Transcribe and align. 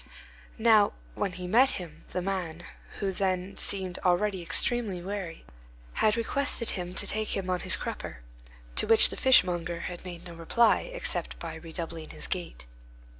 Now, 0.57 0.93
when 1.13 1.33
he 1.33 1.45
met 1.45 1.69
him, 1.77 2.05
the 2.09 2.23
man, 2.23 2.63
who 2.97 3.11
then 3.11 3.55
seemed 3.57 3.99
already 4.03 4.41
extremely 4.41 4.99
weary, 4.99 5.45
had 5.93 6.17
requested 6.17 6.71
him 6.71 6.95
to 6.95 7.05
take 7.05 7.37
him 7.37 7.51
on 7.51 7.59
his 7.59 7.77
crupper; 7.77 8.23
to 8.77 8.87
which 8.87 9.09
the 9.09 9.15
fishmonger 9.15 9.81
had 9.81 10.03
made 10.03 10.25
no 10.25 10.33
reply 10.33 10.89
except 10.91 11.37
by 11.37 11.53
redoubling 11.53 12.09
his 12.09 12.25
gait. 12.25 12.65